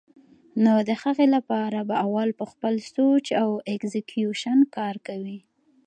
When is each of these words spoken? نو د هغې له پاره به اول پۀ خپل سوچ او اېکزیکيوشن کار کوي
نو 0.63 0.73
د 0.87 0.91
هغې 1.01 1.25
له 1.35 1.39
پاره 1.49 1.81
به 1.89 1.95
اول 2.05 2.29
پۀ 2.39 2.45
خپل 2.51 2.75
سوچ 2.95 3.25
او 3.41 3.49
اېکزیکيوشن 3.69 4.57
کار 4.75 4.95
کوي 5.07 5.37